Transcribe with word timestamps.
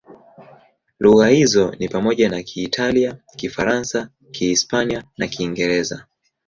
Lugha 0.99 1.27
hizo 1.31 1.71
ni 1.79 1.87
pamoja 1.89 2.29
na 2.29 2.43
Kiitalia, 2.43 3.17
Kifaransa, 3.35 4.09
Kihispania 4.31 5.03
na 5.17 5.27
Kiingereza. 5.27 6.05